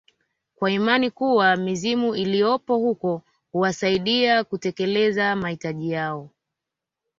[0.55, 6.29] kwa imani kuwa mizimu iliyopo huko huwasaidia kutekeleza mahitaji yao